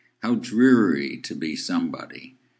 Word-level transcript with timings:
How 0.23 0.33
dreary 0.33 1.17
to 1.25 1.35
be 1.35 1.55
somebody! 1.55 2.39